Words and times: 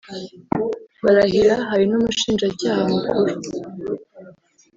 Barahira 1.03 1.55
hari 1.69 1.85
n’Umushinjacyaha 1.91 2.83
Mukuru 2.93 3.31